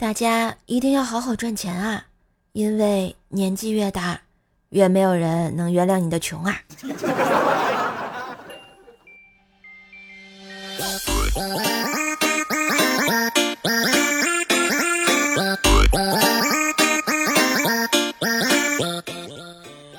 [0.00, 2.06] 大家一定要好好赚钱啊，
[2.52, 4.18] 因为年纪越大，
[4.70, 6.58] 越没有人能原谅你的穷啊。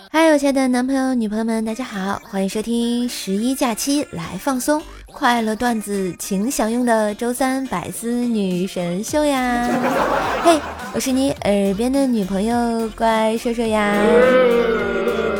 [0.09, 4.81] 嗨，我亲爱的男朋友、女朋友们，大家好，欢迎收听十一假期来放松，
[5.13, 9.67] 快乐段子请享用的周三百思女神秀呀！
[10.43, 10.59] 嘿，
[10.93, 13.93] 我是你耳边的女朋友，乖说说呀！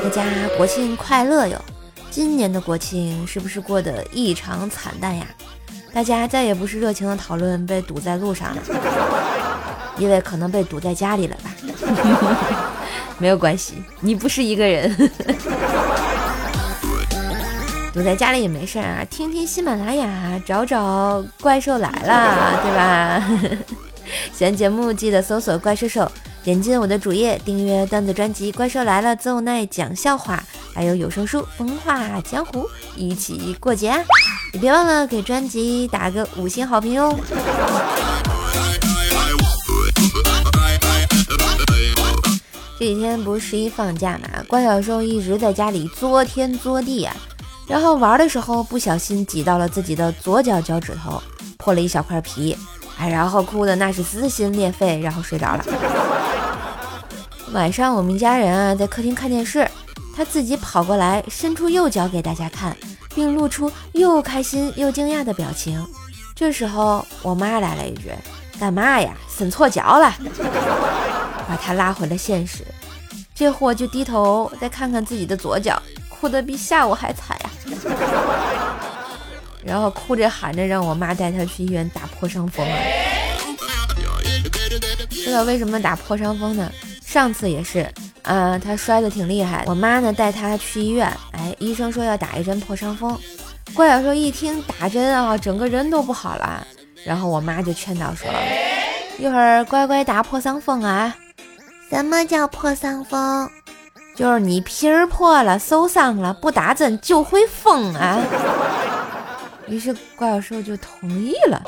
[0.03, 0.23] 大家
[0.57, 1.59] 国庆快乐哟！
[2.09, 5.25] 今年的国庆是不是过得异常惨淡呀？
[5.93, 8.61] 大家再也不是热情的讨论被堵在路上了，
[9.97, 11.51] 因为可能被堵在家里了吧？
[13.17, 15.11] 没有关系，你不是一个人。
[17.93, 23.21] 堵在家里也没事啊，听听喜马拉雅，找找怪兽来了，对吧？
[24.33, 26.09] 喜欢节目记得搜索“怪兽兽”，
[26.43, 30.41] 点进我的主页订阅段子专辑《怪兽来了》，奏奈讲笑话，
[30.73, 32.61] 还有有声书《风化江湖》，
[32.95, 34.01] 一起过节啊！
[34.53, 37.13] 也别忘了给专辑打个五星好评哦。
[42.79, 47.15] 这几天不是十一放假嘛，怪小兽一直在家里作天作地啊，
[47.67, 51.21] 然后玩的时候不小心挤到了自己的左脚脚趾头，
[51.57, 52.57] 破了一小块皮，
[52.97, 55.65] 哎，然后哭的那是撕心裂肺，然后睡着了。
[57.53, 59.69] 晚上我们家人啊在客厅看电视，
[60.15, 62.75] 他自己跑过来伸出右脚给大家看，
[63.15, 65.85] 并露出又开心又惊讶的表情。
[66.35, 68.11] 这时候我妈来了一句
[68.59, 70.13] ：“干嘛呀，伸错脚了。
[71.47, 72.65] ”把他拉回了现实，
[73.35, 75.81] 这货就低头再看看自己的左脚，
[76.21, 77.49] 哭得比下午还惨呀。
[79.65, 82.63] 然后哭着喊着让我妈带他去医院打破伤风。
[85.09, 86.71] 知道为什么打破伤风呢？
[87.03, 93.17] 上次也是，啊，他摔得挺厉害，我妈呢带他去医院，哎，医生说要打一针破伤风。
[93.73, 96.65] 怪小兽一听打针啊，整个人都不好了。
[97.03, 98.29] 然后我妈就劝导说，
[99.17, 101.15] 一会儿乖乖打破伤风啊。
[101.89, 103.49] 什么叫破伤风？
[104.21, 108.21] 就是你皮儿破了，受伤了，不打针就会疯啊！
[109.67, 111.59] 于是怪小兽就同意了。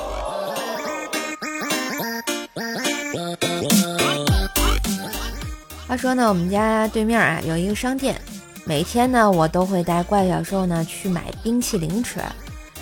[5.87, 8.21] 话说呢，我们家对面啊有一个商店，
[8.65, 12.19] 每天呢我都会带怪小兽呢去买冰淇淋吃。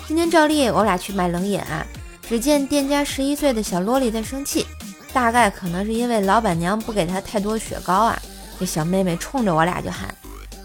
[0.06, 1.82] 今天照例我俩去买冷饮啊，
[2.28, 4.66] 只见店家十一岁的小萝莉在生气。
[5.14, 8.20] 大概可能是因为老板娘不给她太多雪糕啊，
[8.58, 10.14] 这小妹妹冲着我俩就喊：“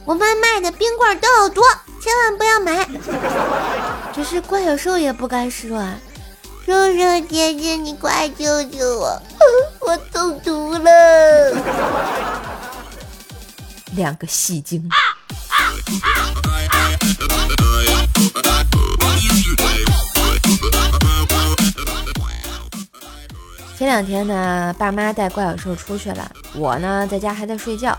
[0.05, 1.61] 我们卖的冰棍都有毒，
[1.99, 2.87] 千万不要买。”
[4.13, 5.83] 只是怪小兽也不甘示弱，
[6.65, 9.21] 叔叔姐姐，你快救救我，
[9.81, 11.53] 我中毒了！
[13.95, 14.87] 两个戏精。
[23.77, 27.97] 前两天呢，爸妈带怪小兽出去了，我呢在家还在睡觉，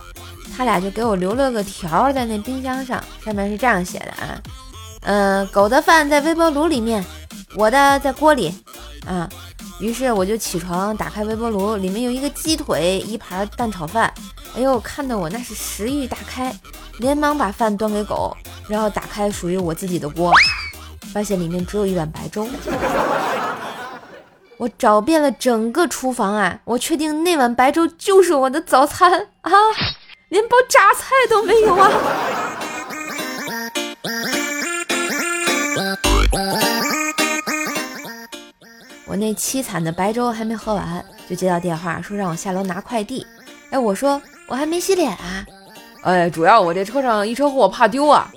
[0.56, 4.41] 他俩就给我留了个条在那冰箱上，上面是这样写的啊，
[5.02, 7.04] 嗯，狗的饭在微波炉里面，
[7.54, 8.52] 我的在锅里
[9.06, 9.28] 啊。
[9.80, 14.12] 于是我就起床，打开微波炉，里面有一个鸡腿，一盘蛋炒饭，
[14.56, 16.52] 哎呦，看得我那是食欲大开，
[16.98, 18.36] 连忙把饭端给狗，
[18.66, 20.32] 然后打开属于我自己的锅，
[21.12, 22.48] 发现里面只有一碗白粥。
[24.58, 29.52] 我找遍了整个厨房啊，我确定那碗白粥就是我的早餐啊，
[30.30, 31.91] 连包榨菜都没有啊！
[39.06, 43.24] 我那凄惨的白粥还没喝完，就接到电话说让我下楼拿快递。
[43.70, 45.47] 哎，我说我还没洗脸啊！
[46.02, 48.28] 哎，主要我这车上一车货，怕丢啊。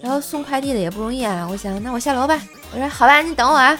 [0.00, 2.40] 然后送快递的也不容易啊，我想那我下楼吧。
[2.72, 3.76] 我说好吧，你等我啊。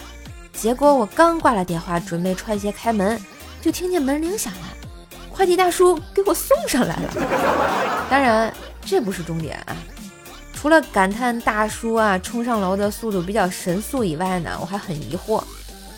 [0.54, 3.20] 结果我刚挂了电话，准备穿鞋开门，
[3.60, 4.68] 就听见门铃响了，
[5.30, 8.06] 快递大叔给我送上来了。
[8.08, 8.52] 当然，
[8.84, 9.76] 这不是重点啊！
[10.54, 15.42] 除了感叹大叔啊冲上楼的速度比较神速以外呢，我还很疑惑。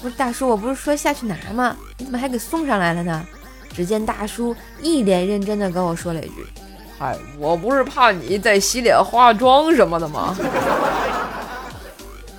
[0.02, 1.76] 不是大叔，我不是说下去拿吗？
[1.98, 3.24] 你怎么还给送上来了呢？
[3.72, 6.46] 只见大叔一脸认真的跟我说了一句
[6.98, 10.34] ：“嗨，我不是怕你在洗脸化妆什么的吗？”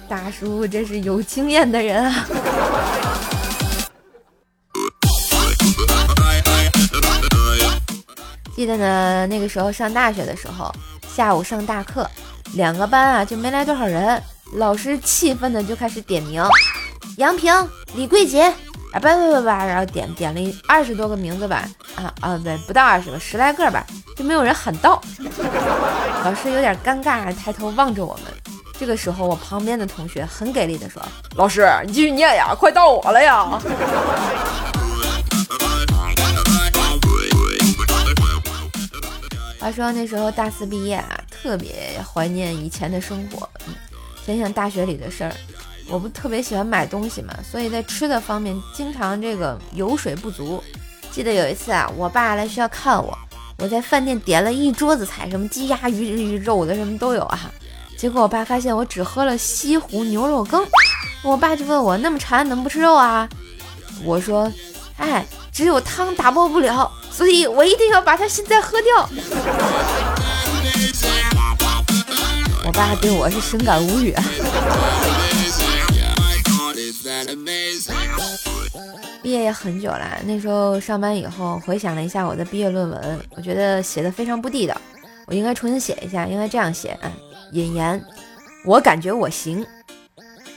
[0.08, 2.26] 大叔真是有经验的人啊！
[8.56, 10.74] 记得呢，那个时候上大学的时候，
[11.14, 12.10] 下午上大课，
[12.54, 14.22] 两个班啊就没来多少人，
[14.54, 16.42] 老师气愤的就开始点名：
[17.18, 17.54] 杨平、
[17.94, 18.44] 李桂杰，
[18.94, 25.02] 啊，叭叭叭叭，然后点点了二十多个名字吧，啊啊，对，不到二十个，十来个吧，就没有人喊到。
[26.24, 28.24] 老师有点尴尬，抬头望着我们。
[28.80, 31.02] 这个时候，我旁边的同学很给力的说
[31.36, 33.44] ：“老师，你继续念呀，快到我了呀。”
[39.60, 43.50] 话说那时候大四毕业啊，特别怀念以前的生活。
[44.26, 45.34] 想想大学里的事儿，
[45.90, 50.64] 我不特别喜欢买东西嘛，所以在吃的方面经常这个油水不足。
[51.12, 53.18] 记得有一次啊，我爸来学校看我，
[53.58, 57.52] 我在饭店点了一桌子菜，什么鸡鸭鱼鱼肉的什么都有啊。
[57.98, 60.64] 结果我爸发现我只喝了西湖牛肉羹，
[61.24, 63.28] 我爸就问我那么馋怎么不吃肉啊？
[64.04, 64.52] 我说，
[64.98, 69.10] 哎，只有汤打包不了，所以我一定要把它现在喝掉。
[72.64, 74.24] 我爸对我是深感无语啊。
[79.24, 84.80] 毕业也很久了，那时候上班以后回想了一下我的毕业论文，我觉得写的非常不地道，
[85.26, 87.12] 我应该重新写一下，应该这样写啊。
[87.52, 88.04] 引言，
[88.66, 89.66] 我感觉我行。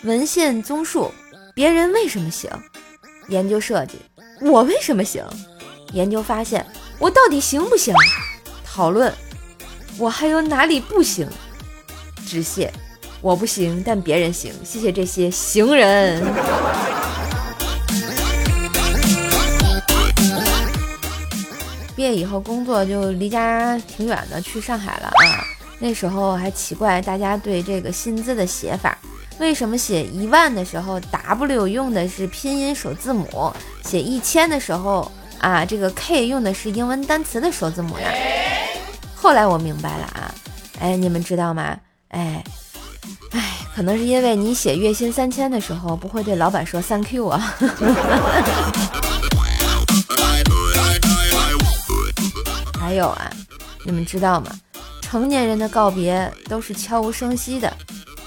[0.02, 1.12] 文献综述，
[1.54, 2.50] 别人为什么行？
[3.28, 3.98] 研究设计，
[4.40, 5.24] 我为什么行？
[5.92, 6.66] 研究发现，
[6.98, 7.94] 我到底行不行？
[8.64, 9.12] 讨论，
[9.98, 11.28] 我还有哪里不行？
[12.26, 12.72] 致谢，
[13.20, 14.52] 我不行，但别人行。
[14.64, 16.22] 谢谢这些行人。
[21.94, 25.44] 毕业以后工作就离家挺远的，去上海了啊。
[25.82, 28.96] 那时候还奇怪大家对这个薪资的写法，
[29.38, 33.50] 为什么写一万的时候 W 用的是拼音首字母，
[33.82, 38.12] 写一千的时候啊这个 K 用的是英文单词的首字母呀？
[39.16, 40.34] 后来我明白了啊，
[40.80, 41.74] 哎，你们知道吗？
[42.08, 42.44] 哎，
[43.30, 47.56] 哎，可能是因为你写月薪三千的时候不会对老板说 Thank you 啊。
[52.78, 53.30] 还有啊，
[53.84, 54.50] 你们知道吗？
[55.10, 57.76] 成年人的告别都是悄无声息的，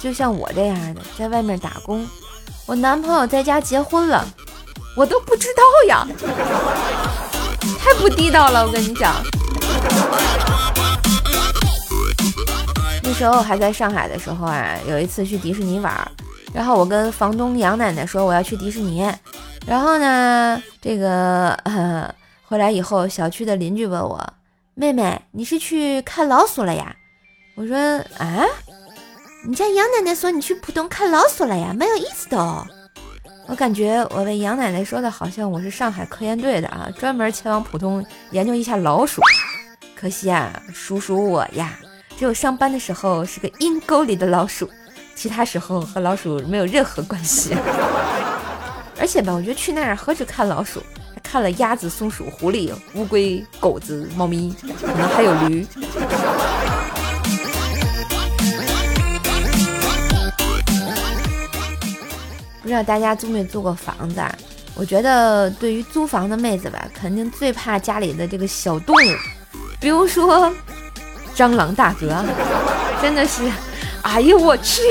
[0.02, 2.06] 就像我这样的，在外面打工，
[2.66, 4.28] 我男朋友在家结婚了，
[4.94, 6.06] 我都不知道呀，
[7.80, 9.16] 太不地道了，我跟你讲。
[13.02, 16.12] 那时候还在上海的时候啊，有一次去迪士尼玩，
[16.54, 19.10] 然后我跟房东杨奶奶说我要去迪士尼，
[19.66, 21.58] 然后呢，这个
[22.44, 24.34] 回来以后，小区的邻居问我。
[24.76, 26.96] 妹妹，你是去看老鼠了呀？
[27.56, 27.78] 我说
[28.18, 28.44] 啊，
[29.46, 32.66] 你家杨奶奶说你去浦东看老鼠了呀，蛮有意思的哦。
[33.46, 39.22] 我感觉我被杨奶奶说的好像我是上海科研队的啊，专门前往浦东研究一下老鼠。
[39.96, 41.78] 可惜啊，叔叔我呀，
[42.18, 44.68] 只有上班的时候是个阴沟里的老鼠，
[45.14, 47.56] 其他时候和老鼠没有任何关系。
[49.00, 50.82] 而且吧，我觉得去那儿何止看老鼠。
[51.34, 55.66] 看了鸭子、松鼠、狐狸、乌龟、狗子、猫咪，可能还有驴。
[62.62, 64.20] 不知道大家租没租过房子？
[64.20, 64.32] 啊？
[64.76, 69.16] 我觉得对于租房的妹子吧，肯定最怕家里的这个小动物，
[69.80, 70.54] 比如说
[71.36, 72.24] 蟑螂大哥，
[73.02, 73.52] 真的是，
[74.04, 74.84] 哎呦我去！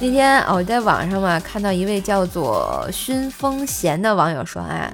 [0.00, 4.88] 那天我在网上嘛看到一位叫做熏风贤的网友说啊，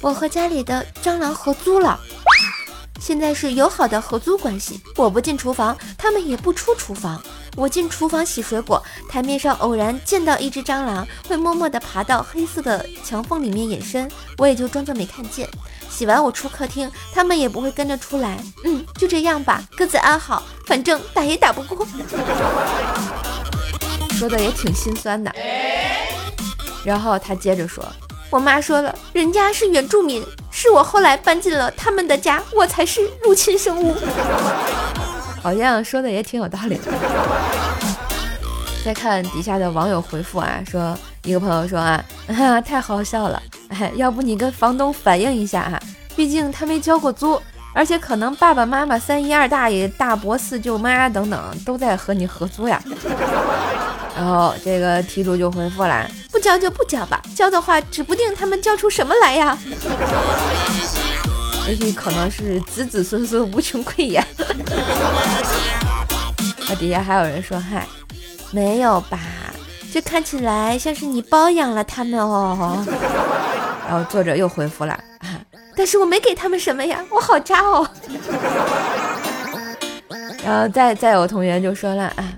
[0.00, 2.00] 我和家里的蟑螂合租了，
[2.98, 4.80] 现在是友好的合租关系。
[4.96, 7.22] 我不进厨房，他们也不出厨房。
[7.54, 14.46] 我进厨房洗水果，台面上偶然见到一只蟑螂，会默默地爬到黑色的墙缝里面隐身，我。
[14.46, 15.46] 也就装作没看见。
[15.90, 16.32] 洗完我。
[16.32, 18.42] 出客厅，他们也不会跟着出来。
[18.64, 21.86] 嗯，就这样吧，各自安好，反正打也打不过。
[24.20, 25.32] 说的也挺心酸的，
[26.84, 27.82] 然后他接着说
[28.28, 33.96] ：“我妈说了，人家是原住民，是我后来搬进了他们的家，我才是入侵生物。
[35.42, 36.92] ”好像说的也挺有道理的。
[38.84, 42.04] 再看底下的网友回复啊，说一个朋友说啊，
[42.60, 45.80] 太好笑了，哎， 要不你跟房东反映一下啊，
[46.14, 47.40] 毕竟他没交过租，
[47.72, 52.82] 而且可能爸爸妈妈、三姨二大爷、大伯四舅妈等等都在和你合租呀。
[54.20, 59.56] 然后这个题主就回复了：“不交就不交吧，交的话指不定他们交出什么来呀。
[61.66, 64.22] 也许可能是子子孙孙无穷匮也。
[66.68, 67.86] 那底下还有人说：“嗨，
[68.50, 69.18] 没有吧？
[69.90, 72.84] 这看起来像是你包养了他们哦。
[73.88, 75.02] ”然后作者又回复了
[75.74, 77.88] ：“但是我没给他们什么呀，我好渣哦。”
[80.44, 82.32] 然后再再有同学就说了：“啊，”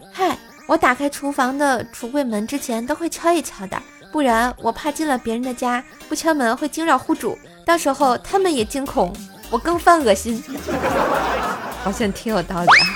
[0.73, 3.79] 我打开厨房的橱柜门之前都会敲一敲的，
[4.11, 7.37] 不然我怕进了别人的家，不敲门会惊扰户主，
[7.67, 9.15] 到时候他们也惊恐，
[9.51, 10.43] 我更犯恶心。
[11.85, 12.89] 好像挺有道理啊。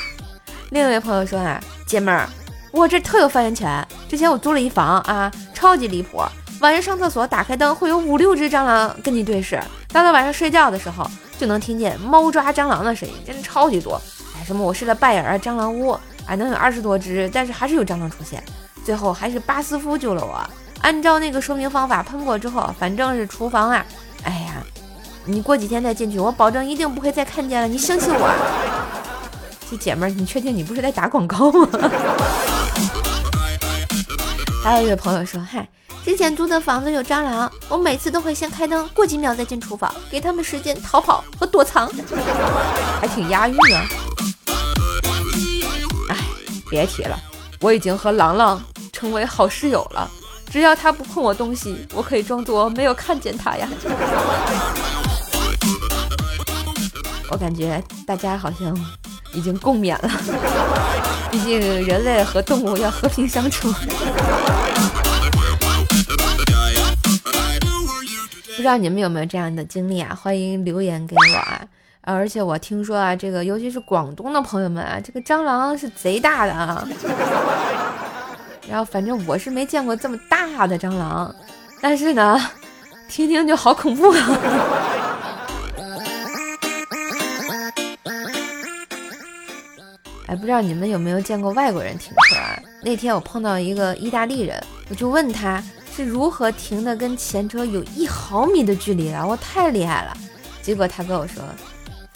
[0.71, 2.27] 另一位朋友说啊，姐妹儿，
[2.73, 3.87] 我这特有发言权。
[4.09, 6.25] 之前我租了一房啊，超级离谱，
[6.61, 11.07] 晚上上厕所打开灯，会有五六只蟑螂跟你对视，到了晚上睡觉的时候，
[11.39, 14.01] 就能听见猫抓蟑螂的声音，真的超级多。
[14.35, 15.95] 哎，什么我试了拜耳蟑螂屋，
[16.27, 18.43] 哎，能有二十多只，但是还是有蟑螂出现。
[18.85, 20.39] 最后还是巴斯夫救了我。
[20.83, 23.85] 按照那个说明方法喷过之后，反正是厨房啊。
[24.25, 24.63] 哎呀，
[25.25, 27.67] 你过几天再进去，我保证一定不会再看见了。
[27.67, 28.31] 你相信我。
[29.69, 31.69] 这姐们儿，你确定你不是在打广告吗？
[34.63, 35.69] 还有一位朋友说，嗨，
[36.05, 41.91] 之前租的房子有蟑螂，我每次都会先开灯，过几秒再进厨房，给他们时间逃跑和躲藏，
[43.01, 44.06] 还挺押韵啊。
[46.71, 47.19] 别提了，
[47.61, 48.63] 我已经和郎朗。
[48.93, 50.11] 成为好室友了，
[50.51, 53.69] 只要他不碰我东西，我可以装作没有看见他呀。
[57.29, 58.75] 我感觉大家好像
[59.35, 60.11] 已经共勉了，
[61.31, 63.71] 毕竟人类和动物要和平相处。
[68.57, 70.19] 不知道你们有没有这样的经历啊？
[70.19, 71.61] 欢迎留言给我啊！
[72.09, 76.87] 而且我听说啊，这个尤其是广东的朋友们啊，这个蟑螂是贼大的啊。
[78.71, 81.35] 然后反正我是没见过这么大的蟑螂，
[81.81, 82.41] 但是呢，
[83.09, 84.39] 听听就好恐怖啊！
[90.29, 92.59] 哎，不知道你们有没有见过外国人停车啊？
[92.83, 95.61] 那天我碰到一个意大利人，我就问他
[95.93, 99.27] 是如何停的跟前车有一毫米的距离啊？
[99.27, 100.17] 我太厉害了！
[100.63, 101.43] 结果他跟我说，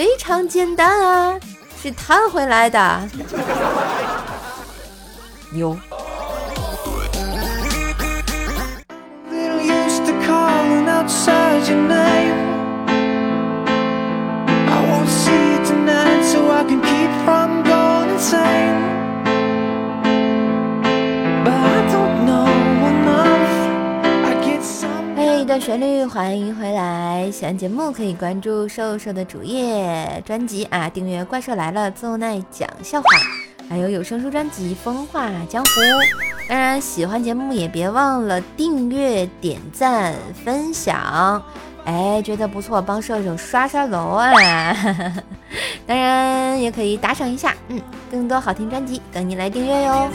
[0.01, 1.39] 非常简单啊，
[1.83, 3.09] 是弹回来的，
[5.53, 5.77] 牛。
[25.51, 27.29] 段旋律，欢迎回来！
[27.33, 33.09] 喜欢节目可以关注瘦瘦的主页专辑啊，订阅《怪兽来了》奏奈讲笑话，
[33.69, 35.69] 还有有声书专辑《风化江湖》。
[36.49, 40.15] 当然，喜欢节目也别忘了订阅、点赞、
[40.45, 41.43] 分享。
[41.85, 44.73] 哎，觉得不错，帮瘦瘦刷刷楼啊！
[45.85, 47.57] 当然也可以打赏一下。
[47.67, 50.09] 嗯，更多好听专辑等你来订阅哟。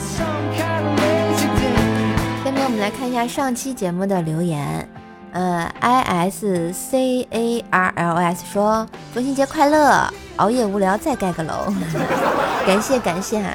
[2.42, 4.88] 下面我们来看一下上期节目的留言。
[5.36, 11.70] 呃，i s c a r l s 说：国庆节快乐，熬夜无聊再盖个楼。
[12.66, 13.50] 感谢感谢哈。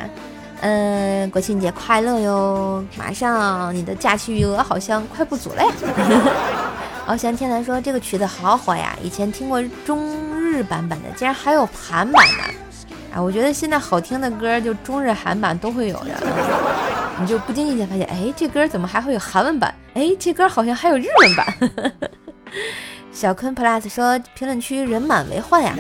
[0.62, 2.86] 嗯，国庆节快乐哟！
[2.96, 5.72] 马上你的假期余额好像快不足了呀。
[7.08, 13.16] 翱翔天蓝说这个曲子好火呀，以前听过中日版本的，竟然还有韩版的。
[13.16, 16.12] 啊，我觉得现在好听的歌就中日韩版都会有的。
[17.20, 19.74] 你就不经意间发现，哎，这歌怎么还会有韩文版？
[19.94, 21.56] 哎，这歌好像还有日文版。
[23.12, 25.76] 小坤 plus 说评论区人满为患呀。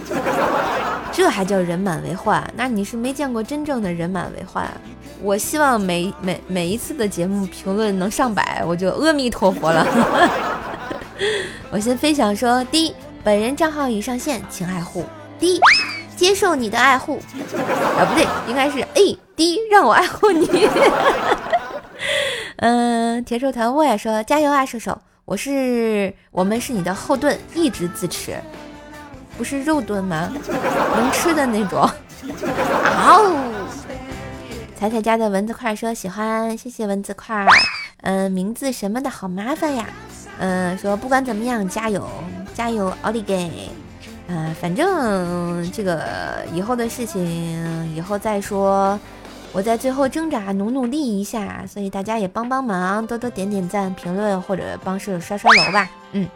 [1.13, 2.41] 这还叫人满为患？
[2.55, 4.63] 那你是没见过真正的人满为患。
[4.63, 4.73] 啊
[5.21, 9.85] 我希望每每每一次的节目评论能上百，我就阿弥陀佛了。
[11.69, 15.05] 我先分享说：第一，本人账号已上线，请爱护。
[15.39, 15.61] 第一，
[16.15, 17.21] 接受你的爱护。
[17.99, 19.15] 啊，不对，应该是 A。
[19.35, 20.47] 第一，让我爱护你。
[22.61, 24.95] 嗯，铁手团我也说加油啊，射手！
[25.25, 28.35] 我是我们是你的后盾，一直支持。
[29.35, 30.29] 不是肉盾吗？
[30.95, 31.89] 能吃的那种。
[33.01, 33.33] 嗷！
[34.77, 37.47] 彩彩家的蚊子块说喜欢，谢谢蚊子块。
[38.03, 39.87] 嗯，名字什么的好麻烦呀。
[40.37, 42.07] 嗯，说不管怎么样，加油，
[42.53, 43.71] 加油，奥利给。
[44.27, 48.99] 嗯，反正这个以后的事情以后再说。
[49.53, 55.89] 我在最后挣扎，努努力一下，所以大家也帮帮忙，多多点点赞、评论或者帮手刷刷楼吧。
[56.13, 56.27] 嗯。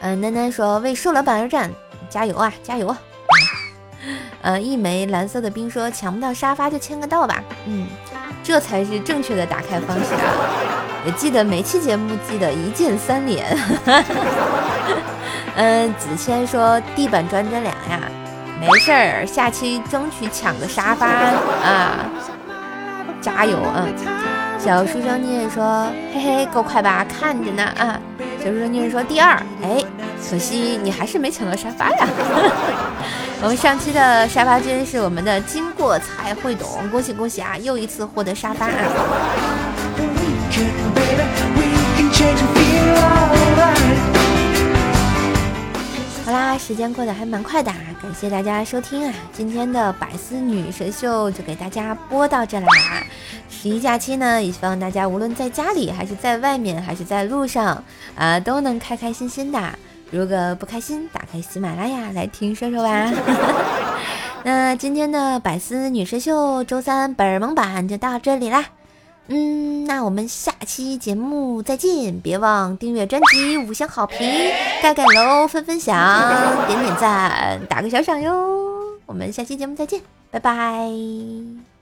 [0.00, 1.70] 嗯，楠楠说为瘦老板而战，
[2.08, 2.94] 加油啊，加油！
[4.42, 7.42] 呃，一枚蓝色的冰说抢不到沙发就签个到吧。
[7.66, 7.86] 嗯，
[8.42, 10.20] 这才是正确的打开方式啊！
[11.06, 13.46] 也记得每期节目记得一键三连。
[15.54, 18.00] 嗯， 子谦说地板砖真凉呀，
[18.60, 22.06] 没事儿，下期争取抢个沙发啊！
[23.20, 23.86] 加油啊！
[24.58, 27.04] 小书生你也说嘿嘿够快吧？
[27.04, 28.00] 看着呢啊！
[28.42, 29.82] 小书生你也说第二，哎。
[30.30, 32.08] 可惜你还是没抢到沙发呀！
[33.42, 37.58] 我们上期的沙发君是我们的经过才会懂，恭喜恭喜啊！
[37.58, 38.72] 又一次获得沙发啊！
[46.24, 47.78] 好啦，时间过得还蛮快的啊！
[48.00, 52.66] 感谢大家收听啊，今天的百思女神秀就给大家播到这啦。
[53.50, 57.84] 十一假期呢，也希望大家无论在家里还是在外面还是在路上
[58.16, 59.60] 啊，都能开开心心的。
[60.10, 63.12] 如果不开心，打开喜马拉雅来听说说吧。
[64.44, 68.64] 那今天的百思女神秀周三本萌版就到这里啦。
[69.28, 72.20] 嗯，那我们下期节目再见！
[72.20, 74.18] 别忘订阅专辑，五星好评，
[74.82, 78.34] 盖盖楼，分分享，点点赞，打个小赏哟！
[79.06, 81.73] 我们下期节目再见，拜拜。